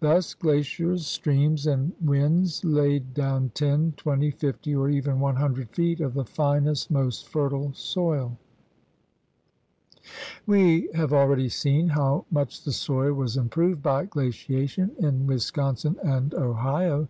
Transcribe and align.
Thus 0.00 0.34
glaciers, 0.34 1.06
streams, 1.06 1.68
and 1.68 1.92
winds 2.04 2.64
laid 2.64 3.14
down 3.14 3.52
ten, 3.54 3.94
twenty, 3.96 4.32
fifty, 4.32 4.74
or 4.74 4.90
even 4.90 5.20
one 5.20 5.36
hundred 5.36 5.70
feet 5.70 6.00
of 6.00 6.14
the 6.14 6.24
finest, 6.24 6.90
most 6.90 7.28
fertile 7.28 7.72
soil. 7.72 8.36
72 10.00 10.00
THE 10.00 10.00
RED 10.00 10.06
MAN'S 10.08 10.10
CONTINENT 10.66 10.92
We 10.92 10.98
have 11.00 11.12
already 11.12 11.48
seen 11.48 11.88
how 11.90 12.24
much 12.32 12.64
the 12.64 12.72
soil 12.72 13.14
was 13.14 13.36
improved 13.36 13.84
by 13.84 14.06
glaciation 14.06 14.96
in 14.98 15.28
Wisconsin 15.28 15.96
and 16.02 16.34
Ohio. 16.34 17.06